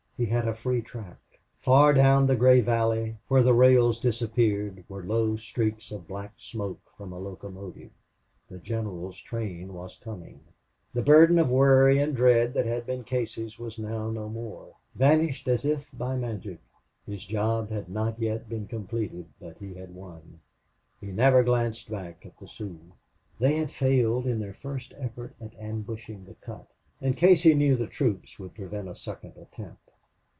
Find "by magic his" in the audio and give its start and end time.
15.91-17.25